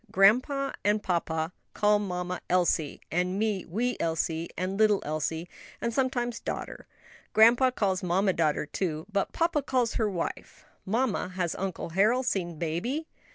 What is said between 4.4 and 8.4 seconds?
and little Elsie, and sometimes daughter. Grandpa calls mamma